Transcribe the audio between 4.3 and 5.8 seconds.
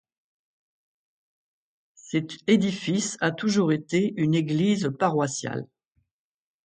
église paroissiale.